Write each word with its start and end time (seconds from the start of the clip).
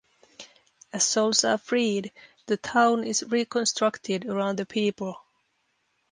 As 0.91 1.03
souls 1.03 1.43
are 1.43 1.59
freed, 1.59 2.11
the 2.47 2.57
town 2.57 3.03
is 3.03 3.21
reconstructed 3.23 4.25
around 4.25 4.57
the 4.57 4.65
people. 4.65 5.21